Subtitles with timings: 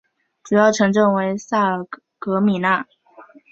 [0.41, 1.85] 主要城镇为萨尔
[2.17, 2.87] 格米讷。